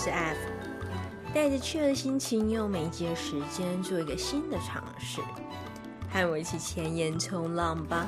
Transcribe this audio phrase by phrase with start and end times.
[0.00, 0.38] 是 F，
[1.34, 5.20] 带着趣味的心情，用每一节时间做一个新的尝试，
[6.12, 8.06] 和我一起前沿冲浪吧。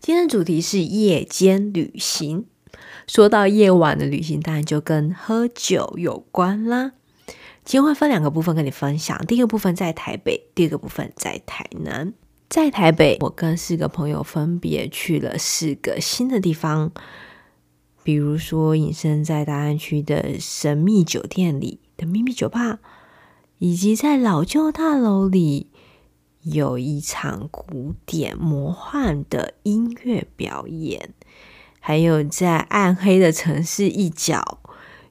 [0.00, 2.46] 今天的主题是夜间旅行。
[3.06, 6.92] 说到夜晚的旅行，当然就跟喝酒有关啦。
[7.66, 12.14] 今天会分两个部分跟你分享，第一个部分在台北，第二个部分在台南。
[12.48, 16.92] 在台北，我跟四个朋友分别去了四个新的地方，
[18.04, 22.80] 比如说隐身在大安区的神秘酒店里的秘密酒吧，
[23.58, 25.68] 以及在老旧大楼里
[26.42, 31.14] 有一场古典魔幻的音乐表演，
[31.78, 34.58] 还有在暗黑的城市一角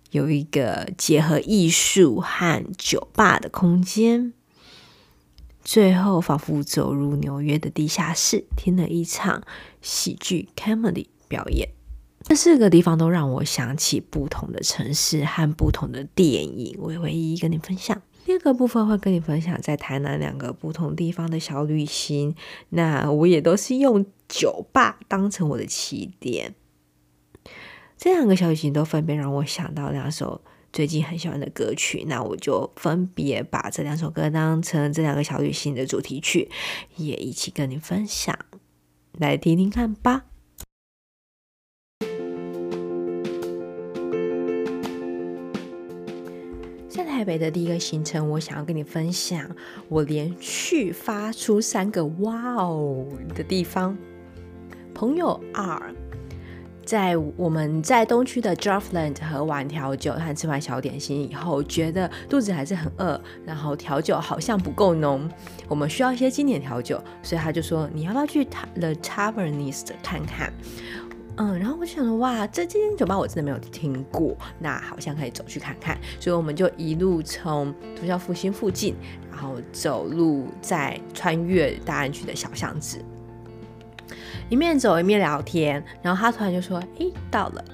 [0.09, 4.33] 有一个结合艺术和酒吧的空间。
[5.63, 9.43] 最后，仿佛走入纽约的地下室，听了一场
[9.81, 11.69] 喜剧 comedy 表演。
[12.31, 18.01] 这四个地方都让我想起不同的城市和不同的电影，我也会一一跟你分享。
[18.23, 22.33] 第二个部分会跟你分享在台南两个不同地方的小旅行，
[22.69, 26.55] 那我也都是用酒吧当成我的起点。
[27.97, 30.39] 这两个小旅行都分别让我想到两首。
[30.71, 36.49] 最近很喜欢的歌曲，那我就分别把这两首歌当成这两个小旅行的主题曲，
[36.95, 38.39] 也一起跟你分享，
[39.19, 40.27] 来听听看吧。
[47.21, 49.47] 台北的第一个行程，我想要跟你分享
[49.89, 53.05] 我连续发出三个“哇哦”
[53.35, 53.95] 的地方。
[54.91, 55.79] 朋友二。
[56.83, 65.29] 在我们在东区的 Draftland 喝完调酒和吃完小点心以后，觉得肚子还是很饿，然后调酒好像不够浓，
[65.67, 70.51] 我们需要一些经典调酒，所以他就说，你要不要去 The Tavernist 看看？
[71.41, 78.95] 嗯，然后我就想说，哇，这间酒吧我真的没有听过，那好像可以走去看看，所以我们就一路从忠孝复兴附近，
[79.31, 83.03] 然后走路再穿越大安区的小巷子。
[84.49, 87.65] 一面走一面聊天，然后他突然就说：“哎，到了！”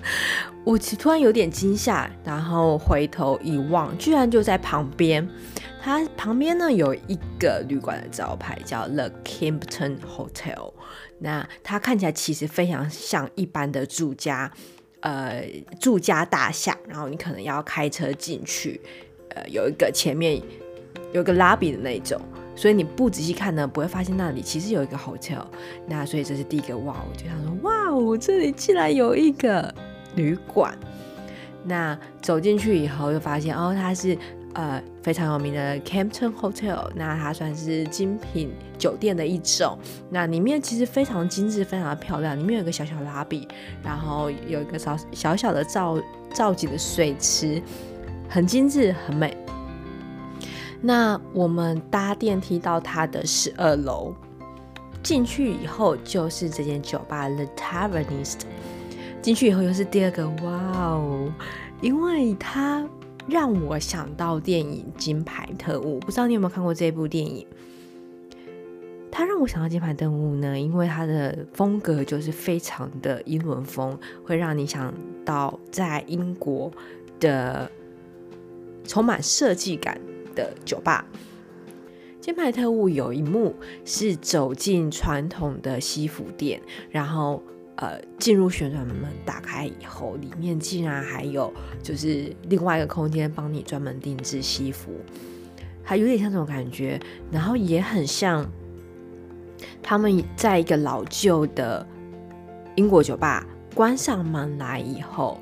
[0.62, 5.26] 我突然有点惊吓，然后回头一望，居然就在旁边。
[5.82, 10.74] 他旁边呢有一个旅馆的招牌叫 The Kimpton Hotel，
[11.20, 14.50] 那它看起来其实非常像一般的住家，
[15.00, 15.44] 呃，
[15.78, 16.76] 住家大厦。
[16.88, 18.80] 然后你可能要开车进去，
[19.30, 20.42] 呃，有一个前面
[21.12, 22.20] 有个 lobby 的那种。
[22.56, 25.46] 所以你不仔细看呢，不会发现那里其实有一个 hotel。
[25.86, 29.72] 那所以这是第一个哇，我就想说哇哦，这里竟然有一个
[30.16, 30.76] 旅馆。
[31.64, 34.16] 那走进去以后，就发现哦，它是
[34.54, 36.90] 呃非常有名的 Campton Hotel。
[36.94, 39.78] 那它算是精品酒店的一种。
[40.08, 42.38] 那里面其实非常精致，非常的漂亮。
[42.38, 43.46] 里面有个小小的 lobby，
[43.82, 45.98] 然后有一个小小小的造
[46.32, 47.62] 造景的水池，
[48.28, 49.36] 很精致，很美。
[50.82, 54.14] 那我们搭电梯到它的十二楼，
[55.02, 58.40] 进去以后就是这间酒吧 The Tavernist。
[59.20, 61.30] 进去以后又是第二个哇哦，
[61.82, 62.82] 因为它
[63.28, 67.46] 让我想到电影《金牌特务》，不知道你有没有看过这部电影？
[69.10, 74.94] 它让我想到《金牌特务》呢，因为它的风格就是非常的英伦风，会让你想
[75.24, 76.70] 到在英国
[77.18, 77.70] 的
[78.84, 80.00] 充满设计感。
[80.32, 81.04] 的酒吧，
[82.24, 83.52] 《金牌特务》有一幕
[83.84, 87.42] 是走进传统的西服店，然后
[87.80, 94.92] 呃进入旋转门打开以后，里面竟然还有就是另外一个空间帮你专门定制西服，
[95.82, 97.00] 还有点像这种感觉，
[97.32, 98.46] 然后也很像
[99.82, 101.84] 他们在一个老旧的
[102.76, 103.44] 英国酒吧
[103.74, 105.40] 关上门来以后，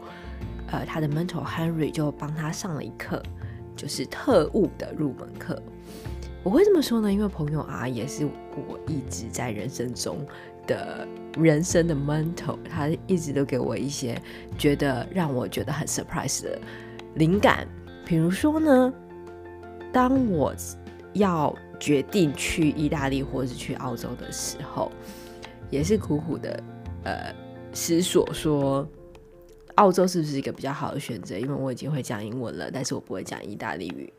[0.69, 3.23] 呃，他的 mentor Henry 就帮他上了一课。
[3.77, 5.63] 就是特务的入门课，
[6.43, 10.19] 我会这么说呢，因为朋友啊也是我一直在人生中
[10.69, 11.05] 的
[11.37, 14.17] 人生的 mentor，他一直都给我一些
[14.57, 16.57] 觉得让我觉得很 surprise 的
[17.17, 17.67] 灵感。
[18.07, 18.95] 比如说呢，
[19.93, 20.55] 当我
[21.15, 24.93] 要决定去意大利或者去澳洲的时候，
[25.71, 26.63] 也是苦苦的
[27.03, 27.35] 呃
[27.73, 28.89] 思索说。
[29.75, 31.39] 澳洲是不是一个比较好的选择？
[31.39, 34.13] 因为我已经会讲英文了，但是我不会讲意大利语。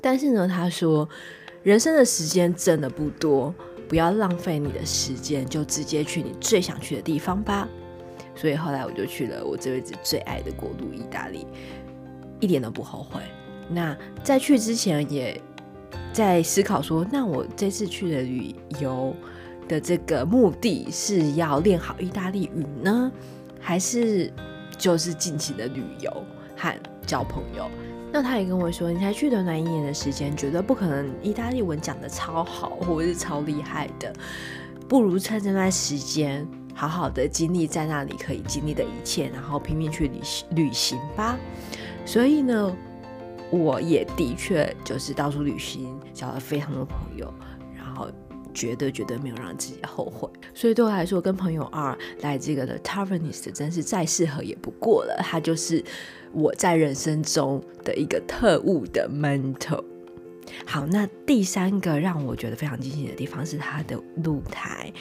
[0.00, 1.08] 但是呢，他说
[1.64, 3.52] 人生的时间真的不多，
[3.88, 7.68] 不要浪费你的时间，就直接去你最想去的地方吧。
[8.34, 11.46] 所以后来我就去了我这辈子最爱的国度——意大利，
[12.40, 13.20] 一点都不后悔。
[13.68, 15.40] 那在去之前也
[16.12, 19.14] 在思考说，那我这次去的旅游
[19.68, 23.10] 的这个目的是要练好意大利语呢，
[23.60, 24.32] 还是
[24.76, 26.10] 就是尽情的旅游
[26.56, 26.74] 和
[27.06, 27.70] 交朋友？
[28.14, 34.14] 那他也跟我说，你才去短短一年的时间，绝对不可能意大利文讲得超好或是超厉害的，
[34.88, 36.46] 不如趁这段时间
[36.76, 41.36] 好好的经历在那里可以经历的一切，然后拼命去旅行旅行吧。
[42.06, 42.76] 所以呢，
[43.50, 47.34] 我也的确就是到处旅行，交了非常多朋友，
[47.76, 48.06] 然后
[48.54, 50.30] 绝对绝对没有让自己后悔。
[50.54, 55.84] 所以对我来说，跟朋友二来这个的 Tavernist 真是再适合也不过了，他就是。
[56.34, 59.82] 我在人生中的一个特务的 mentor。
[60.66, 64.92] 好，那第三个让我觉得非常惊喜的地方是它的露台，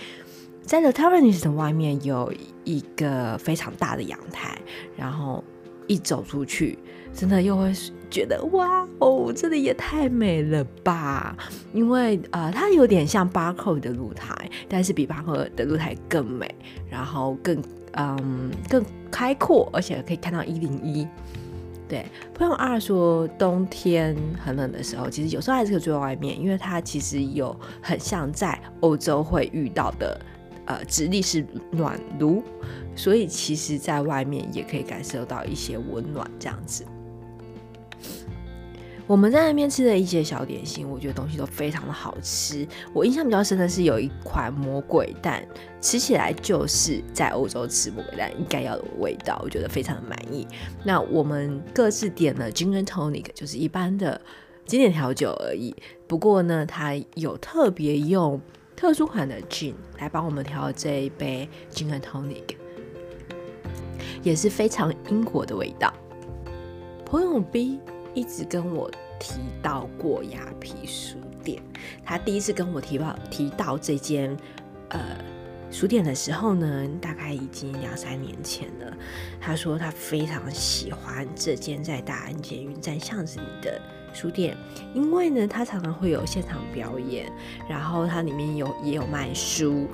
[0.62, 2.34] 在 The Tavernist 外面有
[2.64, 4.58] 一个非常大的阳台，
[4.96, 5.44] 然后
[5.88, 6.80] 一走出去，
[7.14, 7.74] 真的又会
[8.10, 11.36] 觉得哇哦，这里也太美了吧！
[11.74, 16.54] 因为呃，它有点像 Barcode 的露台，但是比 Barcode 的露台更美，
[16.90, 17.62] 然后更。
[17.94, 21.08] 嗯，更开阔，而且可以看到一零一。
[21.88, 30.20] 对，朋友二说，冬天很冷的时候，其实有时候还是可以坐在外面，因为它其实有很像在欧洲会遇到的，
[30.66, 32.42] 呃，直立式暖炉，
[32.96, 36.84] 所以其实在外面也可以感受到一些温暖，这样子。
[39.06, 42.66] 我们在那边吃的一些小点心，我觉得东西都非常的好吃。
[42.94, 45.46] 我印象比较深的是有一款魔鬼蛋，
[45.82, 50.48] 吃起来就是在欧洲吃魔鬼蛋应该要的味道，我觉得非常的满意。
[50.86, 54.20] 那我们各自点了 Gin and Tonic，就是一般的
[54.66, 55.76] 经典调酒而已。
[56.08, 58.40] 不过呢，它有特别用
[58.74, 62.56] 特殊款的 Gin 来帮我们调这一杯 Gin and Tonic，
[64.24, 65.94] 也是非常英国的味道。
[67.06, 67.80] 朋友 B。
[68.14, 68.90] 一直跟我
[69.20, 71.62] 提到过雅皮书店，
[72.04, 74.36] 他第一次跟我提到提到这间
[74.90, 75.00] 呃
[75.72, 78.96] 书店的时候呢，大概已经两三年前了。
[79.42, 83.82] 他说他非常喜欢这间在大安捷运站巷子里的
[84.14, 84.56] 书店，
[84.94, 87.32] 因为呢，他常常会有现场表演，
[87.68, 89.88] 然后它里面有也有卖书，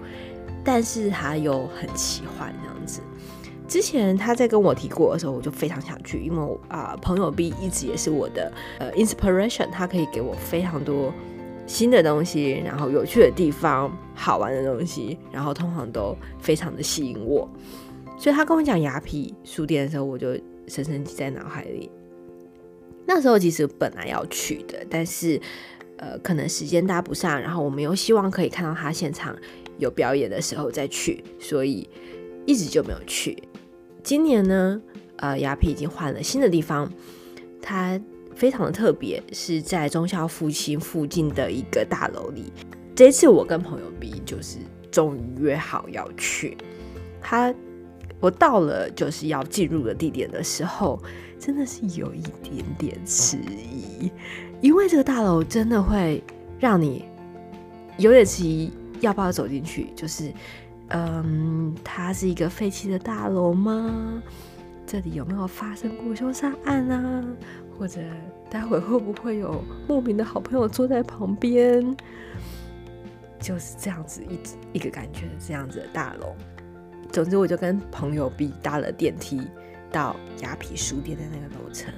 [0.64, 3.02] 但是他又很奇幻这样子。
[3.70, 11.14] 之前他在跟我提过的时候，我就非常想去，因为啊、朋友 B 一直也是我的呃 inspiration，他可以给我非常多
[11.68, 17.48] 新的东西，然后有趣的地方、好玩的东西，然后通常都非常的吸引我。
[18.18, 20.34] 所以他跟我讲雅痞书店的时候，我就
[20.68, 21.92] 深深记在脑海里。
[23.06, 25.40] 那时候其实本来要去的，但是
[25.98, 29.36] 呃，可能时间搭不上，然后我们又希望可以看到他现场
[29.78, 31.88] 有表演的时候再去，所以
[32.46, 33.38] 一直就没有去。
[34.10, 34.82] 今年呢，
[35.18, 36.92] 呃，雅皮已经换了新的地方，
[37.62, 38.02] 它
[38.34, 42.52] 非常的特别，是在忠孝复兴附近的一个大楼里。
[42.96, 44.58] 这次我跟朋友 B 就是
[44.90, 46.58] 终于约好要去，
[47.22, 47.54] 他
[48.20, 51.00] 我到了就是要进入的地点的时候，
[51.38, 54.12] 真的是有一点点迟疑，
[54.60, 56.24] 因为这个大楼真的会
[56.60, 57.06] 让你
[58.00, 60.34] 有点迟疑要不要走进去，就是。
[60.90, 64.22] 嗯，它是一个废弃的大楼吗？
[64.88, 67.24] 这里有没有发生过凶杀案啊？
[67.78, 68.02] 或者
[68.50, 71.96] 待会会不会有莫名的好朋友坐在旁边？
[73.40, 76.34] 就是这样子一一个感觉，这样子的大楼。
[77.12, 79.42] 总之，我就跟朋友 B 搭了电梯
[79.92, 81.94] 到雅痞书店的那个楼层，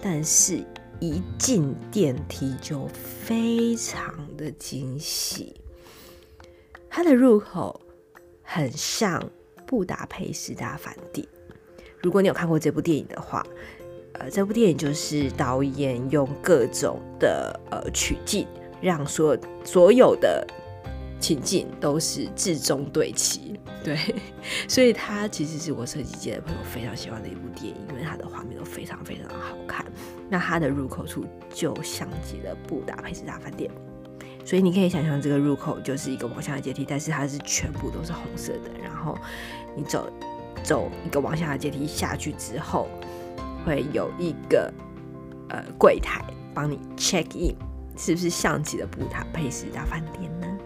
[0.00, 0.64] 但是
[1.00, 5.60] 一进电梯就非常的惊喜，
[6.88, 7.80] 它的入口。
[8.50, 9.22] 很像
[9.66, 11.26] 布达佩斯大饭店。
[12.02, 13.46] 如果你有看过这部电影的话，
[14.14, 18.48] 呃，这部电影就是导演用各种的呃取景，
[18.80, 20.46] 让所所有的
[21.20, 23.60] 情景都是至中对齐。
[23.84, 23.98] 对，
[24.66, 29.84] 所以它其实是我设计界的朋友非常喜欢的一部电影，因为它的画面都非常非常的好看。
[30.30, 33.70] 那它的入口处就像极了布达佩斯大饭店。
[34.48, 38.70] 所以你可以想象，这个入口就是一个往下的阶梯，但是它是全部都是红色的。
[38.82, 39.14] 然后
[39.76, 40.10] 你走
[40.62, 42.88] 走一个往下的阶梯下去之后，
[43.62, 44.72] 会有一个
[45.50, 46.24] 呃柜台
[46.54, 47.54] 帮你 check in，
[47.94, 50.58] 是不是像极了布达佩斯大饭店呢？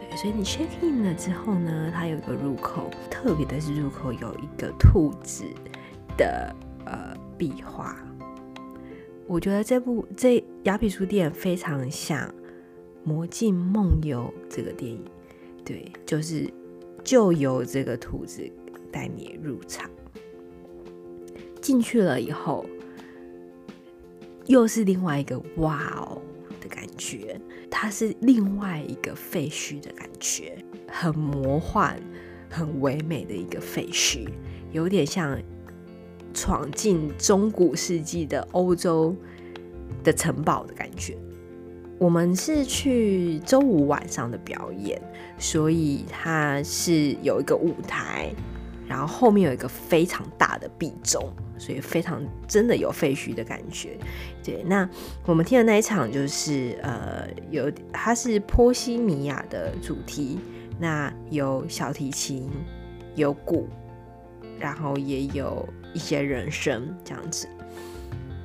[0.00, 5.44] 对，所以你 check in 了之后呢，它有一个入口，特别的是入口有一个兔子
[6.16, 7.94] 的呃壁画。
[9.26, 12.26] 我觉得这部这雅痞书店非常像
[13.04, 15.04] 《魔镜梦游》这个电影，
[15.64, 16.48] 对，就是
[17.02, 18.42] 就由这个兔子
[18.90, 19.90] 带你入场。
[21.60, 22.66] 进去了以后，
[24.46, 26.20] 又是另外一个哇哦
[26.60, 27.40] 的感觉，
[27.70, 32.00] 它是另外一个废墟的感觉，很魔幻、
[32.50, 34.28] 很唯美的一个废墟，
[34.72, 35.40] 有点像
[36.34, 39.14] 闯进中古世纪的欧洲
[40.02, 41.16] 的城堡的感觉。
[42.02, 45.00] 我们是去周五晚上的表演，
[45.38, 48.28] 所以它是有一个舞台。
[48.88, 53.96] 然后后面有一个非常大的壁钟，所以非常真的有废墟的感觉。
[54.42, 54.86] 对，那
[55.24, 60.40] 我们听的那一场就是呃，有它是波西米亚的主题，
[60.80, 62.50] 那有小提琴，
[63.14, 63.68] 有鼓，
[64.58, 67.46] 然后也有一些人声这样子。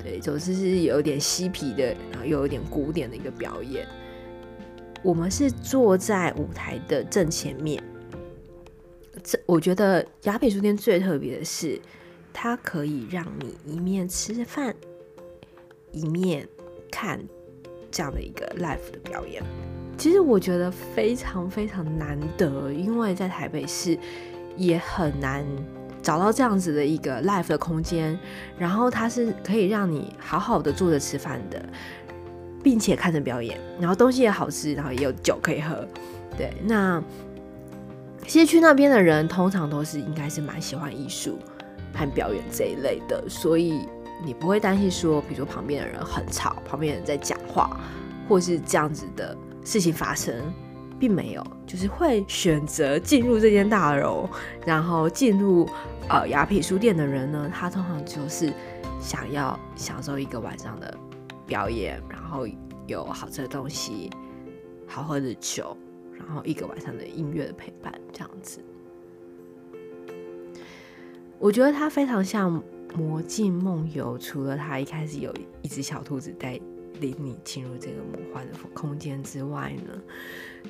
[0.07, 3.85] 对，总之是有点嬉皮的，然后又有点古典的一个表演。
[5.03, 7.83] 我们是坐在舞台的正前面。
[9.21, 11.77] 这我觉得雅痞书店最特别的是，
[12.31, 14.73] 它可以让你一面吃饭，
[15.91, 16.47] 一面
[16.89, 17.21] 看
[17.91, 19.43] 这样的一个 live 的表演。
[19.97, 23.99] 其实我觉得非常非常难得，因为在台北市
[24.55, 25.45] 也很难
[26.07, 28.17] 找到这样子的一个 live 的空间。
[28.57, 31.61] 然后它是可以让你好好的坐着吃饭的，
[32.63, 35.85] 并且看着表演，然后东西也好吃，然后也有酒可以喝。
[36.37, 37.03] 对，那。
[38.25, 41.39] 其实去那边的人通常都是应该是蛮喜欢艺术
[41.93, 43.87] 和表演这一类的，所以
[44.21, 47.79] 你不会担心说，比如说旁边的人很吵，旁边人在讲话，
[48.27, 49.33] 或是这样子的
[49.63, 50.35] 事情发生，
[50.99, 54.27] 并没有，就是会选择进入这间大楼，
[54.65, 55.67] 然后进入
[56.09, 58.51] 呃雅痞书店的人呢，他通常就是
[58.99, 60.97] 想要享受一个晚上的
[61.45, 62.47] 表演，然后
[62.85, 64.09] 有好吃的东西，
[64.87, 65.75] 好喝的酒。
[66.19, 68.59] 然后一个晚上的音乐的陪伴，这样子，
[71.37, 72.59] 我觉得它非常像
[72.97, 74.17] 《魔镜梦游》。
[74.21, 76.59] 除了它一开始有一只小兔子在
[76.99, 79.93] 领你进入这个魔幻的空间之外呢，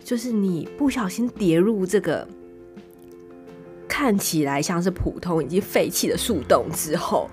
[0.04, 2.28] 就是你不小心跌入这个
[3.88, 7.30] 看起来像是普通已经废弃的树洞之后，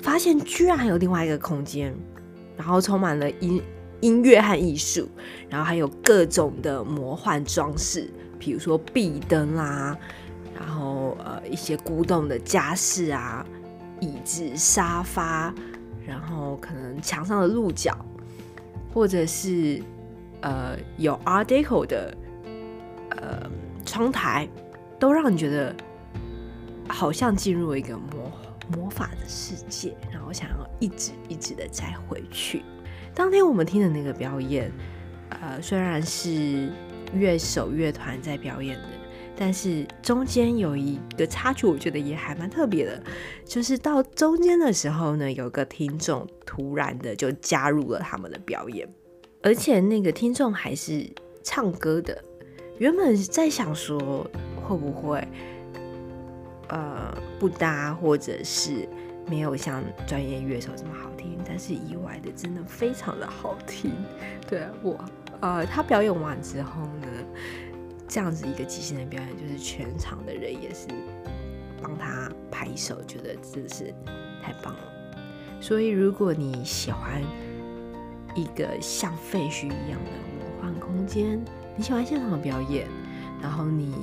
[0.00, 1.94] 发现居然还有另外一个空间，
[2.56, 3.62] 然后充满了音。
[4.02, 5.06] 音乐和艺术，
[5.50, 9.94] 然后还有各种的魔幻装饰，比如说壁灯啦，
[10.58, 13.46] 然后呃一些古董的家饰啊，
[14.00, 15.54] 椅子、沙发，
[16.10, 17.96] 然后可能墙上的鹿角，
[18.92, 19.80] 或者是
[20.40, 22.12] 呃有 Art Deco 的
[23.10, 23.48] 呃
[23.86, 24.48] 窗台，
[24.98, 25.72] 都让你觉得
[26.88, 28.32] 好像进入了一个魔
[28.76, 32.64] 魔法的世界，然后想要一直一直的再回去。
[33.14, 34.72] 当天我们听的那个表演，
[35.28, 36.72] 呃，虽然是
[37.14, 38.88] 乐手乐团在表演的，
[39.42, 43.02] 但是中间有一个插曲，我觉得也还蛮特别的，
[43.46, 48.86] 就是到中间的时候呢，有个听众突然的就加入了他们的表演，
[49.42, 51.10] 而且那个听众还是
[51.42, 52.22] 唱歌的。
[52.76, 53.98] 原本在想说
[54.62, 55.26] 会不会，
[56.68, 58.86] 呃，不搭，或者是
[59.26, 61.38] 没有像专业乐手这么好听。
[61.46, 63.90] 但是意外的，真的非常的好听。
[64.46, 65.02] 对我，
[65.40, 67.06] 呃，他表演完之后呢，
[68.10, 70.88] 这样子一个即兴的表演，就是全场的人也是
[71.80, 73.94] 帮他拍手，觉得真的是
[74.42, 74.80] 太棒了。
[75.60, 77.22] 所以，如果你喜欢
[78.34, 81.40] 一个像废墟一样的魔幻空间，
[81.76, 82.88] 你喜欢现场的表演，
[83.40, 83.94] 然后你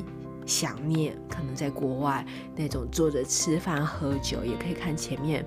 [0.45, 5.45] 想念可能在国外那种坐着吃饭喝酒，也可以看前面。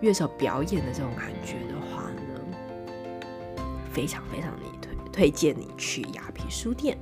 [0.00, 6.96] 乐手表演的这种感觉的话呢，非常非常的推推荐你去雅痞书店。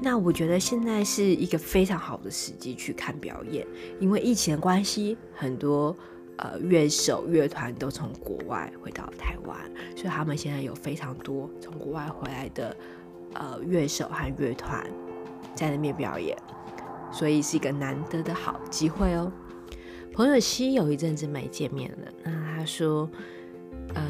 [0.00, 3.66] 那我觉得现在是一个非常好的时机去看表演，
[3.98, 5.96] 因为疫情的关系，很多
[6.36, 9.58] 呃乐手乐团都从国外回到台湾，
[9.96, 12.76] 所以他们现在有非常多从国外回来的
[13.32, 14.86] 呃乐手和乐团
[15.54, 16.36] 在那边表演，
[17.10, 19.32] 所以是一个难得的好机会哦。
[20.12, 23.10] 朋友西有一阵子没见面了，那他说，
[23.94, 24.02] 呃，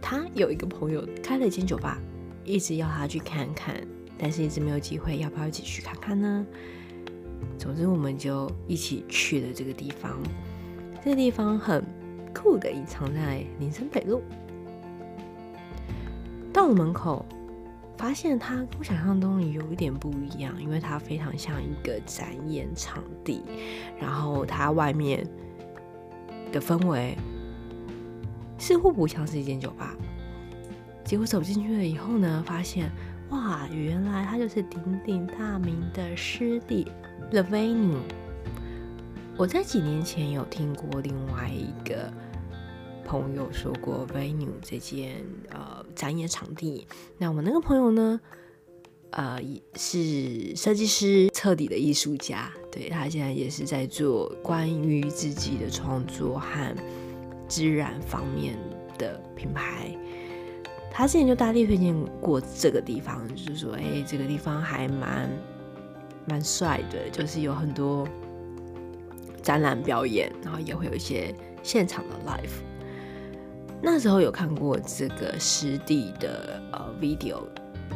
[0.00, 2.00] 他有一个朋友开了一间酒吧，
[2.44, 3.76] 一直要他去看看，
[4.22, 6.46] 但是一直没有机会，要不要一起去看看呢？
[7.58, 10.16] 总之，我们就一起去了这个地方。
[11.04, 11.84] 这个地方很
[12.32, 14.22] 酷的，隐藏在林森北路。
[16.52, 17.26] 到了门口，
[17.98, 23.42] 发现它跟我想象中有一点不一样，因为它非常像一个展演场地，
[23.98, 25.26] 然后它外面
[26.52, 27.18] 的氛围
[28.56, 29.96] 似乎不像是一间酒吧。
[31.04, 32.88] 结果走进去了以后呢，发现
[33.32, 36.86] 哇，原来他就是鼎鼎大名的师弟
[37.30, 37.96] The Venue。
[39.38, 42.12] 我在几年前有听过另外一个
[43.06, 46.86] 朋友说过 Venue 这间呃展演场地。
[47.16, 48.20] 那我那个朋友呢，
[49.12, 49.40] 呃，
[49.76, 52.52] 是设计师，彻底的艺术家。
[52.70, 56.76] 对，他现在也是在做关于自己的创作和
[57.48, 58.58] 自然方面
[58.98, 59.96] 的品牌。
[60.94, 65.30] 他之前就大力推荐过这个地方，就是说，哎、这个地方还蛮
[66.26, 68.06] 蛮帅的，就是有很多
[69.42, 72.60] 展览表演，然后也会有一些现场的 live。
[73.80, 77.40] 那时候有看过这个湿地的呃 video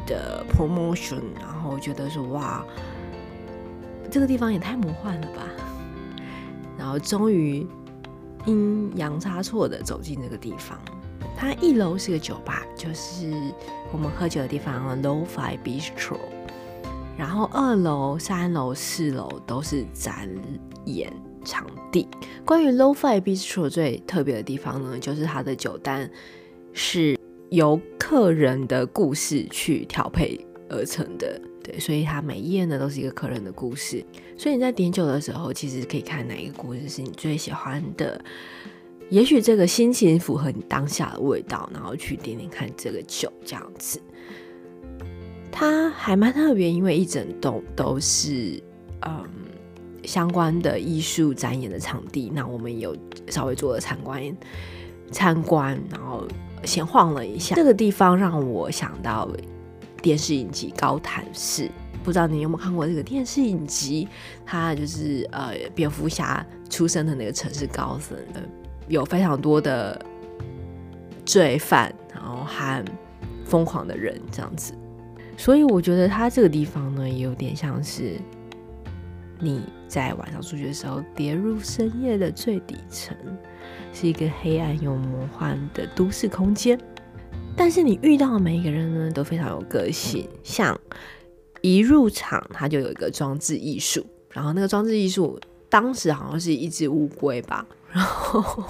[0.07, 2.65] 的 promotion，然后觉得说，哇，
[4.11, 5.43] 这个地方也太魔幻了吧！
[6.79, 7.67] 然后终于
[8.47, 10.81] 阴阳差错的走进这个地方。
[11.37, 13.31] 它一楼是个酒吧，就是
[13.93, 16.19] 我们喝酒的地方 Lo-Fi Bistro。
[17.19, 20.29] 然后二楼、三楼、四楼都是展
[20.85, 21.13] 演
[21.45, 22.09] 场地。
[22.45, 26.11] 关于 Lo-Fi Bistro 最特别的地方呢，就是它的酒单
[26.73, 27.19] 是
[27.51, 30.39] 由客人的故事去调配
[30.69, 31.41] 而成的。
[31.63, 34.05] 对，所以它每一页呢都是一个客人的故事。
[34.37, 38.23] 所以你在点酒的时候，其实可以看哪一个故事是你最喜欢的。
[39.09, 44.01] 也许这个心情符合你当下的味道，然后去点点看这个酒这样子，
[45.53, 48.61] 它还蛮特别，因为一整栋都是
[49.03, 49.25] 嗯
[50.05, 52.31] 相关的艺术展演的场地。
[52.35, 52.97] 那我们有
[53.29, 54.21] 稍微做了参观，
[55.13, 56.27] 参观，然后
[56.65, 57.55] 先晃了一下。
[57.55, 59.31] 这个地方让我想到
[60.03, 61.63] 电视影集《高谭市》，
[62.03, 64.09] 不知道你有没有看过这个电视影集？
[64.45, 68.43] 它就是呃蝙蝠侠出生的那个城市高森的。
[68.89, 70.01] 有非常多的
[71.25, 72.85] 罪犯，然后和
[73.45, 74.73] 疯狂的人这样子，
[75.37, 78.17] 所以我觉得它这个地方呢，也有点像是
[79.39, 83.17] 你在晚上出去的时候跌入深夜的最底层，
[83.93, 86.79] 是一个黑暗又魔幻的都市空间。
[87.57, 90.29] 但是你遇到的每一个人呢，都非常有个性。
[90.43, 90.79] 像
[91.63, 97.67] 一入场，它就有一个装置艺术，然后那个装置艺术当时好像是一只乌龟吧。
[97.93, 98.65] 然后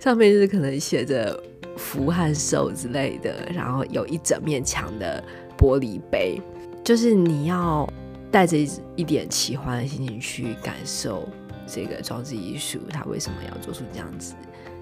[0.00, 1.38] 上面就是可能写着
[1.76, 5.22] 福和寿之类的，然后有一整面墙的
[5.56, 6.40] 玻璃杯，
[6.84, 7.88] 就是你要
[8.30, 8.56] 带着
[8.96, 11.26] 一点奇幻的心情去感受
[11.66, 14.34] 这个装置艺术，它为什么要做出这样子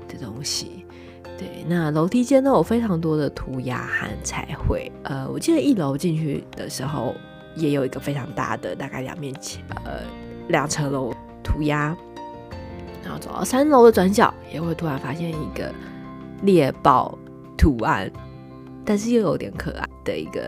[0.09, 0.85] 的东西？
[1.39, 4.91] 对，那楼梯间都有非常多的涂鸦和彩绘。
[5.05, 7.15] 呃，我记得一楼进去的时候
[7.57, 10.01] 也有一个非常大的，大概两面墙，呃，
[10.49, 11.97] 两层楼涂鸦。
[13.11, 15.75] 然后走到三楼的转角，也会突然发现一个
[16.45, 17.19] 猎豹
[17.59, 18.09] 图案，
[18.85, 20.41] 但是又有点可爱的一个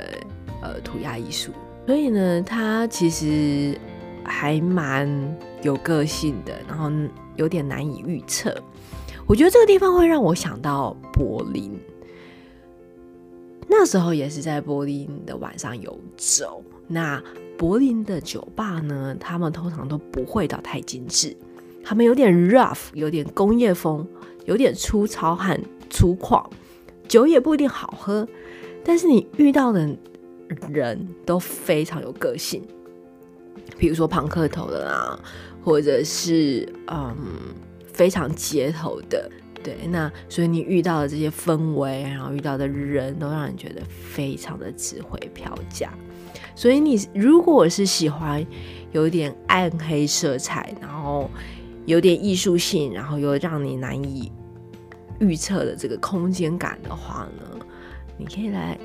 [0.61, 1.51] 呃涂鸦艺术。
[1.88, 3.77] 所以呢，它其实
[4.22, 5.11] 还蛮
[5.62, 6.88] 有个性的，然后
[7.35, 8.57] 有点难以预测。
[9.27, 11.77] 我觉得这个地方会让我想到柏林，
[13.66, 16.62] 那时候也是在柏林的晚上游走。
[16.87, 17.20] 那
[17.59, 21.37] 柏林的酒吧呢，他们通常都不会到太精致。
[21.85, 24.07] 他们有点 rough，有点工业风，
[24.45, 25.59] 有点粗糙和
[25.90, 26.45] 粗犷，
[27.09, 28.27] 酒也不一定好喝，
[28.85, 29.88] 但是你遇到的
[30.71, 32.62] 人都非常有个性，
[33.79, 35.18] 比如说庞克头的啦，
[35.62, 37.16] 或者是嗯
[37.92, 39.31] 非常街头的，
[39.62, 45.92] 对，那所以你遇到的这些氛围，然后遇到的人都让你觉得非常的值回票价。
[46.55, 48.45] 所以你如果是喜欢
[48.92, 51.31] 有点暗黑色彩，然后
[51.87, 54.31] 有点艺术性，然后又让你难以
[55.21, 57.66] 预测的这个空间感的话呢，
[58.16, 58.79] 你可以来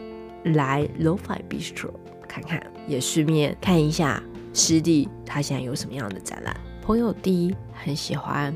[0.43, 1.91] 来 Lo-Fi Bistro
[2.27, 4.21] 看看，也顺便看一下
[4.53, 6.55] 湿地它现在有什么样的展览。
[6.81, 8.55] 朋友 D 很喜欢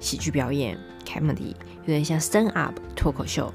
[0.00, 3.52] 喜剧表演，comedy 有点像 stand up 脱口秀。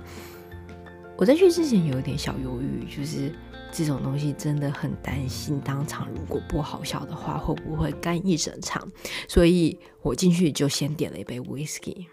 [1.17, 3.31] 我在去之前有一点小犹豫，就是。
[3.75, 8.87] 这种东西真的很担心，当场如果不好笑的话，会不会干一整场？
[9.27, 12.05] 所以我进去就先点了一杯 whisky，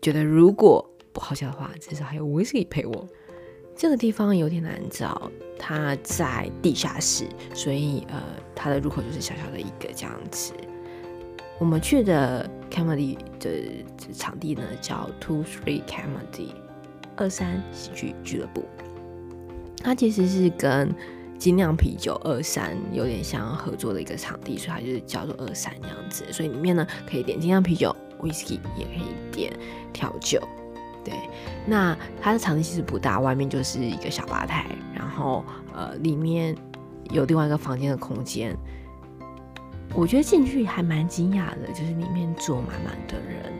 [0.00, 3.06] 觉得如果不好笑的话，至少还有 whisky 陪我。
[3.76, 8.22] 这个地方有点难找，它在地下室，所以呃，
[8.54, 10.54] 它的入口就是小小的一个这样子。
[11.58, 16.54] 我们去的 comedy 的场地呢，叫 Two Three Comedy
[17.16, 18.64] 二三喜剧俱乐部。
[19.82, 20.94] 它其实是跟
[21.38, 26.24] 精酿啤酒二三有点像合作的一个场地，所以它就是叫做二三这样子。
[26.32, 29.52] 所以里面呢可以点精酿啤酒、whisky，也可以点
[29.92, 30.40] 调酒。
[31.04, 31.12] 对，
[31.66, 36.56] 那它的场地其实不大，外面就是一个小吧台，然后呃里面
[37.10, 38.56] 有另外一个房间的空间。
[39.94, 43.52] 我觉得进去还蛮惊讶的，就是里面坐满满的人。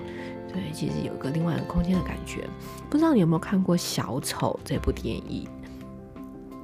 [0.54, 2.48] 对，其实有个另外一个空间的感觉。
[2.88, 5.48] 不知道你有没有看过《小丑》这部电影？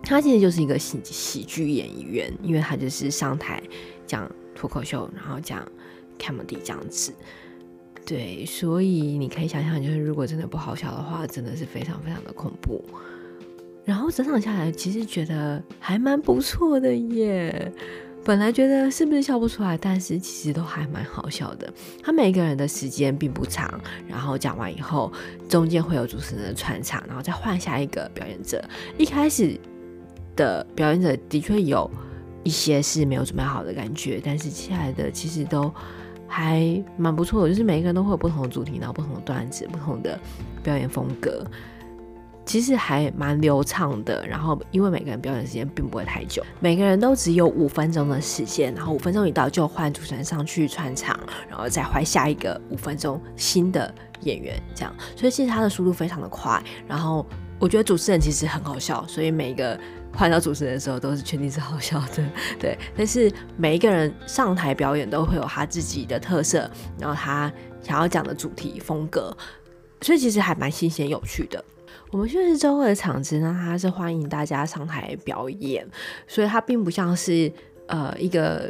[0.00, 3.60] 他其实就是一个喜喜剧演员，因为他就是上台
[4.06, 5.66] 讲脱口秀，然后讲
[6.20, 7.12] comedy 这样子。
[8.06, 12.84] 对，所以你可以想象，就是如果真的不好笑的话，真的是非常非常的恐怖。
[13.84, 17.72] 然后整场下来，其实觉得还蛮不错的耶。
[18.22, 21.72] 本来觉得是不是笑不出来，但是其实都还蛮好笑的。
[22.02, 25.10] 他每个人的时间并不长，然后讲完以后，
[25.48, 28.62] 中间会有主持人的串场，然后再换下一个表演者。
[28.98, 29.58] 一开始
[30.36, 31.90] 的表演者的确有
[32.44, 35.72] 一些是没有准备好的感觉，但是接下来的其实都
[36.28, 40.18] 还蛮不错的，就是每一个人都会有不同的主题，然后不同的段子，不同的
[40.62, 41.44] 表演风格。
[42.50, 51.16] 其实还蛮流畅的，然后因为每个人表演时间并不会太久，每个人都只有五分钟的时间，然后五分钟一到就换主持人上去串场，
[51.48, 57.24] 然后再换下一个五分钟新的演员，这样，所以其实他的速度非常的快，然后
[57.60, 59.78] 我觉得主持人其实很好笑，所以每一个
[60.12, 62.24] 换到主持人的时候都是确定是好笑的，
[62.58, 69.32] 对，但是每一个人上台表演都会有他自己的特色，然后他想要讲的主题风格，
[70.00, 71.64] 所以其实还蛮新鲜有趣的。
[72.10, 75.86] 我们就是周二的场子呢，它是欢迎大家上台表演，
[76.26, 77.50] 所以它并不像是
[77.86, 78.68] 呃一个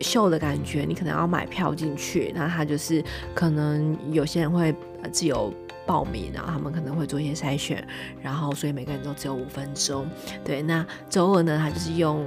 [0.00, 4.74] 秀的感觉，你可能要买票进去，那它就是可能有些人会
[5.12, 5.52] 自由
[5.86, 7.86] 报名，然后他们可能会做一些筛选，
[8.22, 10.08] 然后所以每个人都只有五分钟。
[10.42, 12.26] 对，那周二呢，它就是用。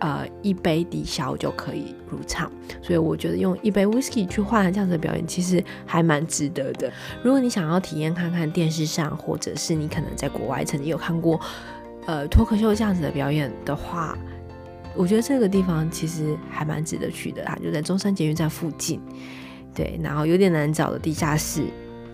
[0.00, 2.50] 呃，一杯抵消就可以入场，
[2.82, 6.90] 所以我觉得用一杯 whisky 去换这样子的表演，其实还蛮值得的。
[7.22, 11.38] 如果你想要体验看看电视上，或者是你可能在国外曾经有看过，
[12.06, 14.16] 呃，脱口秀这样子的表演的话，
[14.96, 17.44] 我觉得这个地方其实还蛮值得去的。
[17.44, 18.98] 它就在中山捷运站附近，
[19.74, 21.64] 对，然后有点难找的地下室，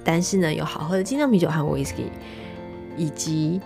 [0.05, 2.11] 但是呢，有好喝的精酿啤酒和 whisky，
[2.97, 3.61] 以及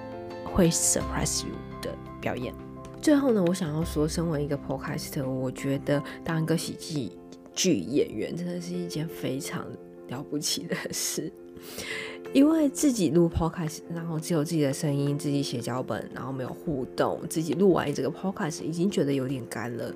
[0.45, 2.53] 会 surprise you 的表演。
[3.01, 7.11] 最后呢，我想要说，身为一个 podcaster，我觉得当一个喜剧
[7.55, 9.65] 剧演员真的是一件非常
[10.09, 11.33] 了不起的事，
[12.35, 19.93] 因为自己录 podcast，然后只有自己的声音，自己写脚本，然后没有互动，自己录完这个 podcast 已经觉得有点干了。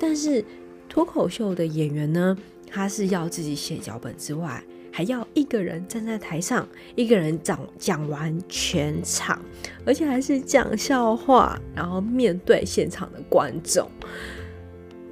[0.00, 0.42] 但是
[0.88, 4.64] 脱口秀的演员呢，他是要自己写脚本之外，
[4.96, 9.38] 还要一个人站在台上，一个人讲讲完全场，
[9.84, 13.86] 而且还是讲笑话，然后面对现场的观众，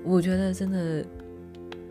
[0.02, 1.04] 我觉得真的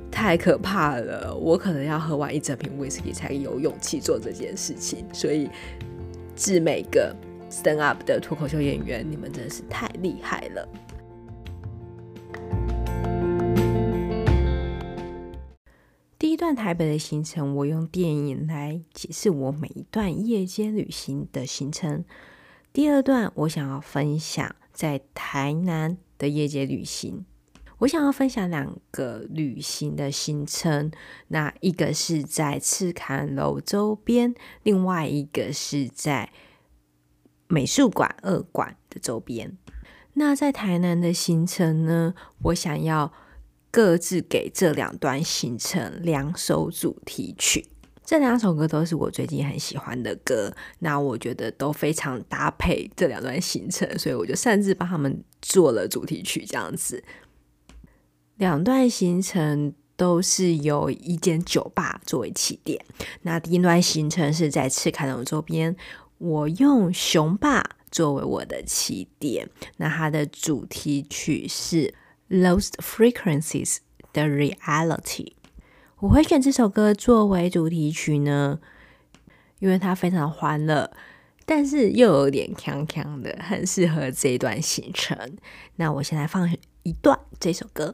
[0.10, 1.36] 太可怕了。
[1.36, 5.06] 我可能要喝完一整瓶威士忌才有勇气做这件事情。
[5.14, 5.48] 所以，
[6.36, 7.16] 致每个
[7.48, 10.68] stand up 的脱口秀演员，你们真的是太厉害了。
[16.24, 22.06] 第一段台北的行程，我用电影来解释我每一段夜间旅行的行程。
[22.72, 27.26] 第二段，我想要分享在台南的夜间旅行。
[27.80, 30.90] 我想要分享两个旅行的行程，
[31.28, 34.34] 那一个是在赤崁楼周边，
[34.64, 36.32] 另外一个是在
[37.50, 39.58] 美术馆二馆的周边。
[40.14, 43.12] 那在台南的行程呢，我想要。
[43.74, 47.66] 各自给这两段行程两首主题曲，
[48.06, 57.04] 这两首歌都是我最近很喜欢的歌，那我觉得都非常搭配这两段行程，所以我就擅自帮他们做了主题曲，这样子。
[58.36, 62.86] 两段行程都是由一间酒吧作为起点，
[63.24, 65.76] 那第一段行程是在赤坎楼周边，
[66.20, 71.96] 我用熊爸作为我的起点，那它的主题曲是。
[72.34, 73.78] Lost Frequencies
[74.12, 75.34] 的 Reality，
[76.00, 78.60] 我会选这首歌作为主题曲呢，
[79.60, 80.89] 因为它非常欢乐，
[81.46, 85.38] 但是又有点锵锵的，很适合这一段行程。
[85.76, 87.93] 那我先来放一段这首歌。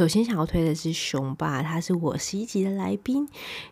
[0.00, 3.28] 首先想要推的是熊爸，他是我十一集的来宾。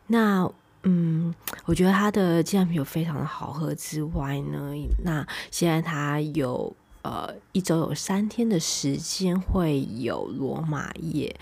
[0.08, 0.46] 那
[0.82, 11.34] 嗯，我觉得他的鸡蛋啤酒非常的好喝之外呢，那现在他有呃一周有三天的时间会有罗马夜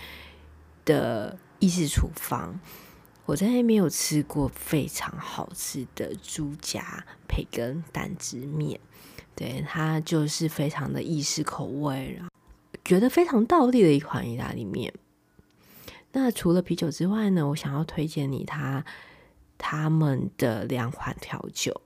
[0.85, 2.57] 的意式厨房，
[3.25, 8.79] 我在那边有吃过非常好吃的猪夹培根蛋汁面，
[9.35, 12.21] 对，它就是非常的意式口味。
[12.87, 14.93] 觉得非常道地的一款意大利面。
[16.13, 18.85] 那除了啤酒之外呢，我想要推荐你他
[19.57, 21.81] 他们的两款调酒，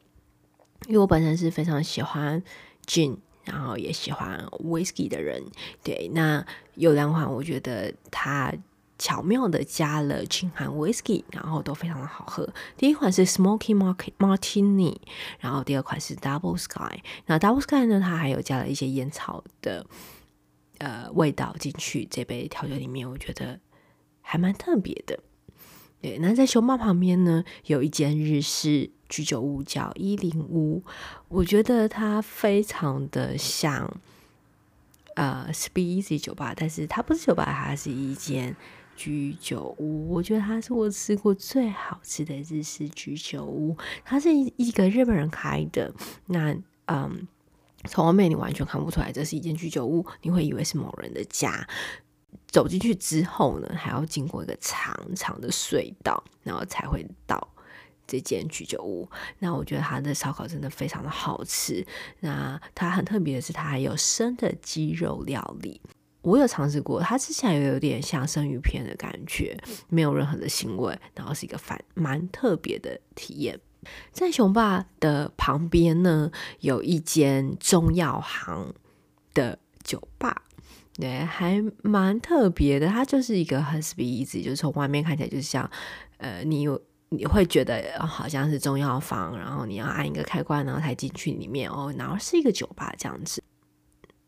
[0.85, 2.41] 因为我本身是非常喜欢
[2.85, 5.43] gin，然后也喜欢 whisky 的人。
[5.83, 8.53] 对，那有两款我觉得它
[8.99, 12.47] 巧妙的加了 gin 和 whisky，然后都非常的好喝。
[12.77, 13.75] 第一款是 Smoky
[14.19, 14.97] Martini，
[15.39, 17.01] 然后第二款是 Double Sky。
[17.25, 19.83] 那 Double Sky 呢，它还有加了一些烟草的。
[20.81, 23.59] 呃，味道进去这杯调酒里面，我觉得
[24.19, 25.19] 还蛮特别的。
[26.01, 30.83] 对，那在熊猫旁边呢，有一间日式居酒屋叫一零屋，
[31.27, 33.95] 我觉得它非常的像
[35.13, 38.55] 呃 Speakeasy 酒吧，但是它不是酒吧，它是一间
[38.95, 40.09] 居酒屋。
[40.09, 45.93] 我觉得它是我吃过最好吃的日式居酒屋，它是一个日本人开的。
[46.25, 47.27] 那嗯。
[47.87, 51.67] 从外面你完全看不出来这是一间居酒屋，你会以为是某人的家。
[52.47, 57.55] 走进去之后呢，还要经过一个长长的隧道，然后才会到
[58.05, 59.09] 这间居酒屋。
[59.39, 61.85] 那我觉得它的烧烤真的非常的好吃。
[62.19, 65.81] 那它很特别的是，它还有生的鸡肉料理。
[66.23, 73.59] 我有尝试过，它吃起来有点像生鱼片的感觉，没有任何的腥味，然后是一个反蛮特别的体验。
[74.11, 78.73] 在雄霸的旁边呢，有一间中药行
[79.33, 80.43] 的酒吧，
[80.93, 82.87] 对，还蛮特别的。
[82.87, 85.69] 它就是一个很 speedy，就是从外面看起来就像，
[86.17, 93.41] 呃，你有你会觉得好像是中药房，然后你要按一个开关，然后才进去里面哦，然后是一个酒吧这样子。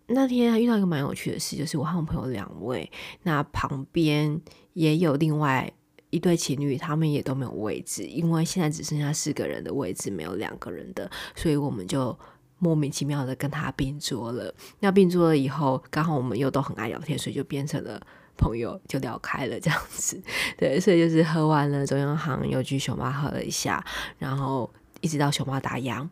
[0.08, 4.42] 那天遇到一个蛮有趣的事，就是我和我朋友两位，那旁边
[4.74, 5.72] 也有另外。
[6.14, 12.16] 一对情侣，他们也都没有位置，因为现在只剩下四个人的位置，没有两个人的，所以我们就
[12.60, 14.54] 莫名其妙的跟他并桌了。
[14.80, 18.00] 那并桌了以后，刚好我们又都很爱聊天，所以就变成了
[18.38, 20.22] 朋友，就聊开了这样子。
[20.56, 23.84] 对，所以就是喝完了中央行，又去熊猫喝了一下，
[24.20, 24.72] 然后
[25.02, 26.08] 一直到熊猫打烊。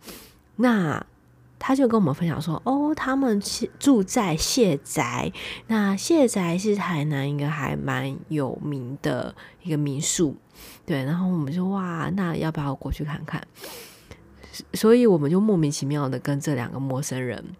[0.55, 1.05] 那
[1.63, 3.39] 他就跟我们分享说：“哦，他们
[3.77, 5.31] 住在谢宅，
[5.67, 10.35] 那谢宅是台南一个还蛮有名的一个民宿，
[10.87, 11.03] 对。
[11.03, 13.45] 然后我们就哇，那要不要过去看看？
[14.73, 17.55] 所以我们就莫名其妙的跟这两个陌生人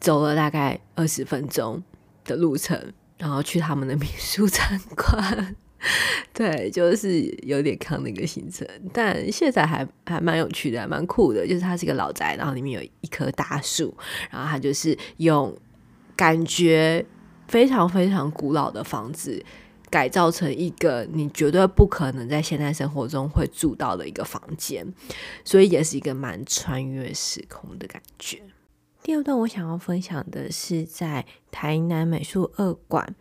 [0.00, 1.82] 走了大概二十分钟
[2.24, 5.54] 的路程，然后去他们的民宿 参观。”
[6.34, 11.46] 对，就是有点看那个行程，但现在还还蛮有趣的，还蛮酷的。
[11.46, 13.96] 就是它是一个老宅，然后里面有一棵大树，
[14.30, 15.56] 然后它就是用
[16.16, 17.04] 感觉
[17.46, 19.44] 非常非常古老的房子
[19.88, 24.86] 改造成一个你绝对不可能在现代生活中会住到的一个房间，
[25.44, 28.42] 所以也是一个蛮穿越时空的感觉。
[29.02, 33.14] 第二段我想要分享的是在台南美术二馆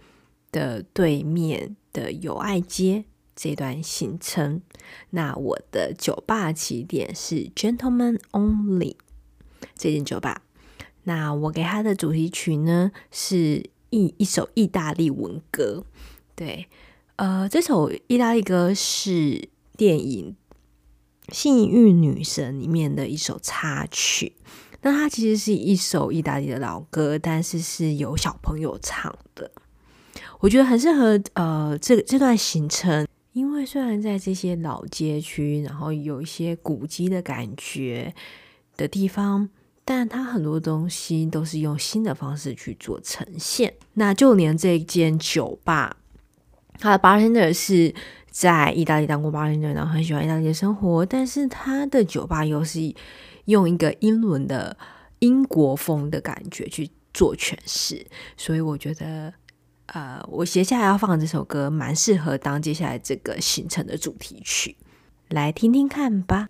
[0.51, 3.05] 的对面的友爱街
[3.35, 4.61] 这段行程，
[5.09, 8.95] 那我的酒吧起点是 Gentlemen Only
[9.75, 10.43] 这间酒吧。
[11.03, 15.85] 那我给他的主题曲呢是一一首意大利文歌，
[16.35, 16.67] 对，
[17.15, 20.35] 呃，这首意大利歌是电影
[21.33, 24.33] 《幸运女神》里面的一首插曲。
[24.81, 29.51] 那它其实是一首意大利的老歌，但是是由小朋友唱的。
[30.39, 38.13] 我觉得很适合呃，这这段行程，因为虽然在这些老街区，然后有一些古迹的感觉
[38.75, 39.49] 的地方，
[39.83, 43.73] 但它很多东西都是用新的方式去做呈现。
[43.93, 45.97] 那就连这间酒吧，
[46.77, 47.93] 它的 bartender 是
[48.29, 52.79] 在意大利当过 bartender，然后很喜欢意大利的生活，但是它的酒吧又是
[53.45, 54.77] 用一个英伦的
[55.19, 58.05] 英国风的感觉去做诠释，
[58.37, 59.33] 所以我觉得，
[59.87, 64.75] 呃，我接下来要放的这首歌蛮适合当接下来这个行程的主题曲，
[65.29, 66.49] 来听听看吧。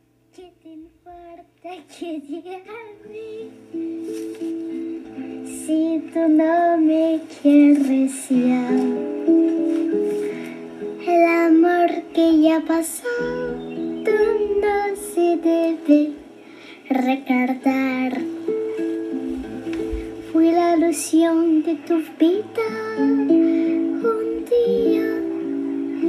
[20.37, 22.67] fui la ilusión de tu vida.
[22.99, 25.09] Un día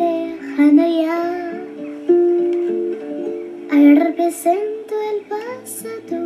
[0.00, 1.22] lejano ya.
[3.70, 6.18] Al represento el pasado,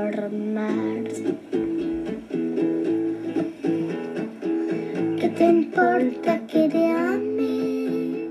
[5.19, 8.29] ¿Qué te importa que te ame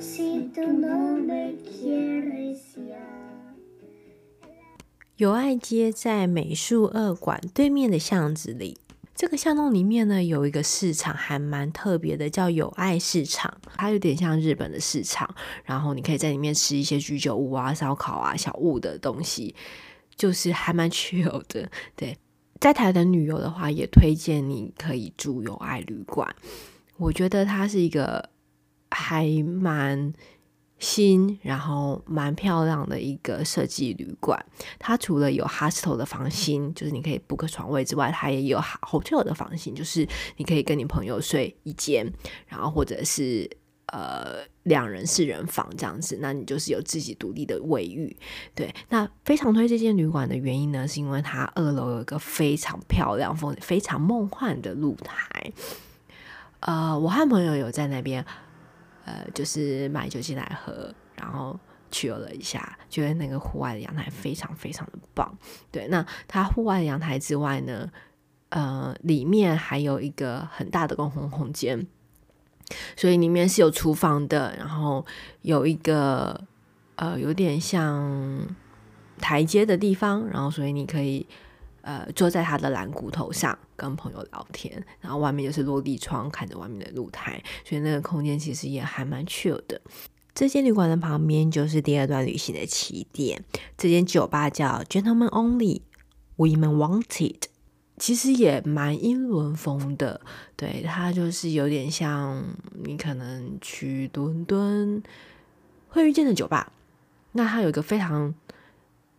[0.00, 1.17] si tú no?
[5.18, 8.78] 友爱街在美术二馆对面的巷子里，
[9.16, 13.52] 这个巷弄里面呢，有一个市场，还蛮特别的，叫友爱市场。
[13.74, 15.28] 它有点像日本的市场，
[15.64, 19.56] 然后你可以在里面吃一些居酒屋啊、烧烤啊、小物的东西，
[20.14, 21.68] 就是还蛮 chill 的。
[21.96, 22.16] 对，
[22.60, 26.32] 在台湾旅游的话，也推荐你可以住友爱旅馆。
[26.96, 28.30] 我觉得它是一个
[28.92, 30.12] 还蛮。
[30.78, 34.38] 新，然后蛮漂亮的一个设计旅馆。
[34.78, 42.08] 它除了有 hostel 的房型，就是你可以 book 床位之外，它也有 hotel 的房型，就是你可以跟你朋友睡一间，
[42.46, 43.50] 然后或者是
[43.86, 46.18] 呃两人四人房这样子。
[46.20, 48.16] 那你就是有自己独立的卫浴。
[48.54, 55.52] 对，那非常推这间旅馆的原因呢，是因为它二楼有一个非常漂亮、风非常梦幻的露台。
[56.60, 58.24] 呃，我和朋友有在那边。
[59.08, 61.58] 呃，就是买酒精来喝，然后
[61.90, 65.34] 去了一下，觉得那个户外的阳台非常非常的棒。
[65.70, 67.90] 对，那它户外阳台之外呢，
[68.50, 71.86] 呃，里面还有一个很大的公共空间，
[72.96, 75.06] 所以里面是有厨房的，然后
[75.40, 76.44] 有一个
[76.96, 78.46] 呃有点像
[79.18, 81.26] 台阶的地方，然后所以你可以。
[81.80, 89.80] 呃，坐在他的蓝骨头上跟朋友聊天，然后外面就是落地窗，看着外面的露台，所以那个空间其实也还蛮 chill 的。
[90.34, 93.42] 这间旅馆的旁边就是第二段旅行的起点，
[93.76, 95.82] 这间酒吧叫 Gentlemen Only
[96.36, 97.42] Women Wanted，
[97.96, 100.20] 其实也蛮英伦风的。
[100.56, 102.44] 对，它就是有点像
[102.84, 105.02] 你可能去伦敦
[105.88, 106.72] 会遇见的酒吧。
[107.32, 108.34] 那它有一个非常。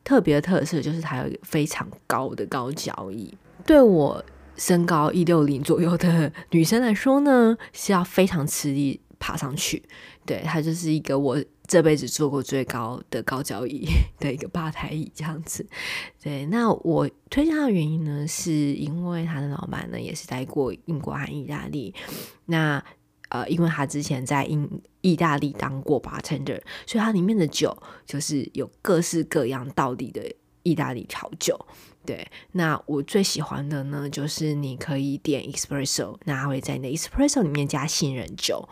[0.01, 3.31] 特别的特色就是它有一个非常高的高脚椅，
[3.63, 4.25] 对我
[4.59, 9.81] 身高一六零左右的女生来说呢，是要非常吃力爬上去。
[10.25, 13.87] 对，它就是一个我这辈子坐过最高的高脚椅
[14.19, 15.65] 的一个吧台椅这样子。
[16.21, 21.95] 对，那我推荐它的原因呢，是因为它的老板呢也是待过英国和意大利。
[22.45, 22.83] 那
[23.29, 24.67] 呃，因为他之前在英
[25.01, 30.21] 意大利当过 bartender，所以它里面的酒就是有各式各样道地的
[30.63, 31.55] 意大利调酒。
[32.05, 38.67] 对，那我最喜欢的呢，就是你可以点 espresso，那他会在你的 espresso 里面加杏仁酒，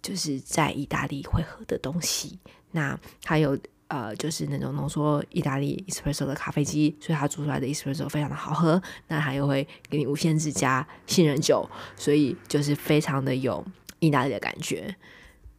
[0.00, 2.38] 就是在意大利会喝的东西。
[2.72, 8.80] 那还有呃，就是那种浓缩意大利 espresso 的咖啡机，所以它煮出来的 espresso 非常的好喝。
[9.08, 13.64] 那它又会给你无限制加杏仁酒，所以就是非常的有。
[14.02, 14.96] 意大利的感觉，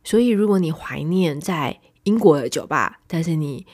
[0.03, 3.67] 所以如果你怀念在英国的酒吧，但是你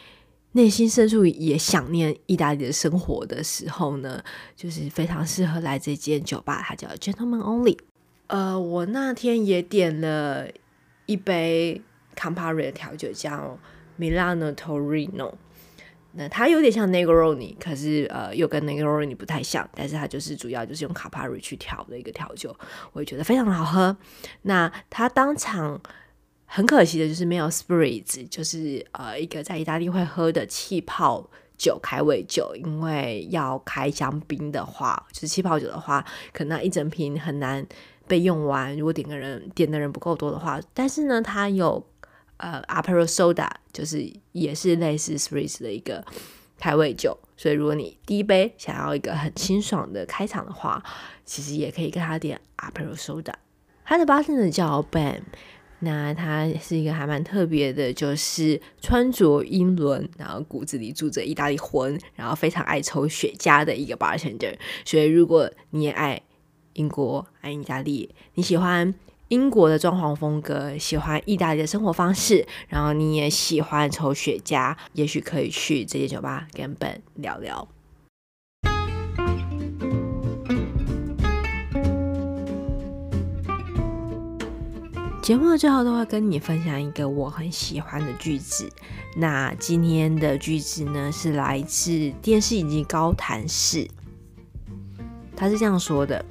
[0.57, 4.23] 内心深处也想念意大利的生活的时候呢，
[4.55, 7.77] 就是非常适合来这间酒吧，它叫 Gentlemen Only。
[8.25, 10.47] 呃，我那天也点了
[11.05, 11.79] 一杯
[12.15, 13.59] Campari 的调酒，叫
[13.99, 15.35] Milano Torino。
[16.13, 22.57] 那它有点像 Negroni，可是呃又跟 Negroni 不太像，但是它就是主要就是用 Campari 去调的一个调酒，
[22.93, 23.95] 我也觉得非常好喝。
[24.41, 25.79] 那它当场
[26.47, 37.63] 很可惜的就是没有 Spritz，就是呃一个在意大利会喝的气泡酒开胃酒，因为要开香槟的话，就是气泡酒的话，可能一整瓶很难
[38.07, 41.85] 被用完，如果点个人点的人不够多的话，但是呢它有。
[42.39, 46.05] 呃 a p e r o Soda 就是也是类似 Spritz 的一个
[46.59, 50.83] 开胃酒，所以如果你第一杯想要一个很清爽的开场的话，
[51.25, 53.33] 其实也可以跟他点 a p e r o Soda。
[53.83, 55.21] 他的 bartender 叫 Ben，
[55.79, 64.55] 那他是一个还蛮特别的，就是穿着英伦，然后骨子里住着意大利魂，然后非常爱抽雪茄的一个 bartender。
[64.85, 66.21] 所以如果你也爱
[66.73, 68.93] 英国、爱意大利，你喜欢。
[69.29, 77.67] 英国的装潢风格，喜欢意大利的生活方式，然后你也喜欢抽雪茄，也许可以去这间酒吧跟本聊聊。
[85.27, 88.71] 节目的最后都会跟你分享一个我很喜欢的句子。
[89.17, 93.79] 那今天的句子呢，是来自电视影集《高谈室》，
[95.35, 96.23] 他是这样说的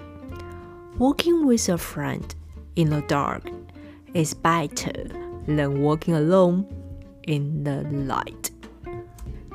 [0.98, 2.22] ：“Walking with a friend
[2.74, 3.42] in the dark
[4.14, 5.10] is better
[5.46, 6.64] than walking alone
[7.26, 8.48] in the light。”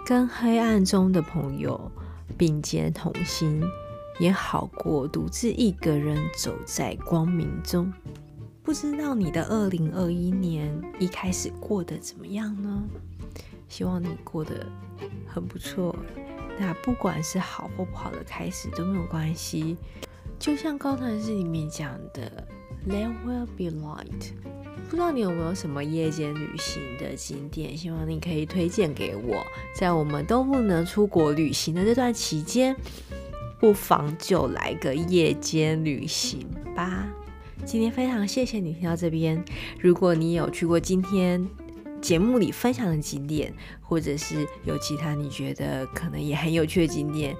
[0.05, 1.91] 跟黑暗中的朋友
[2.37, 3.63] 并肩同行，
[4.19, 7.91] 也好过独自一个人走在光明中。
[8.63, 12.83] 不知道你的二零二一年一开始过得怎么样呢？
[13.67, 14.67] 希望你过得
[15.27, 15.95] 很不错。
[16.59, 19.77] 那不管是好或不好的开始都没有关系。
[20.37, 22.47] 就像高谭市里面讲的
[22.87, 24.33] ，There will be light。
[24.89, 27.75] 不知道你有没有什么夜间旅行的景点？
[27.75, 29.43] 希望你可以推荐给我。
[29.73, 32.75] 在我们都不能出国旅行的这段期间，
[33.59, 36.45] 不妨就来个夜间旅行
[36.75, 37.07] 吧。
[37.65, 39.43] 今天非常谢谢你听到这边。
[39.79, 41.47] 如果你有去过今天
[42.01, 47.35] 节目里分享的景点，或者是有其他你觉得可能也很有趣的景点，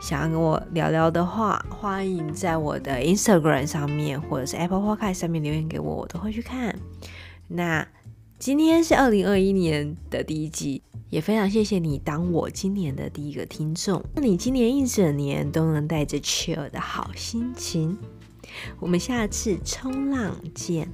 [0.00, 6.78] 想要跟我聊聊的话，欢迎在我的 Instagram 上面，或者是 Apple Podcast 上面留言给我，我都会去看。
[7.48, 7.86] 那
[8.38, 14.04] 今天是二零二一年的第一集，也非常谢谢你当我今年的第一个听众。
[14.14, 17.98] 那你今年一整年都能带着 chill 的好心情。
[18.78, 20.90] 我们下次冲浪见。